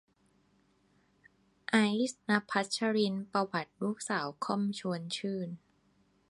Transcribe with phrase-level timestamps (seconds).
[1.69, 1.75] ไอ
[2.09, 5.49] ซ์ ณพัชรินทร์ ประวัติลูกสาวค่อม ชวนชื่น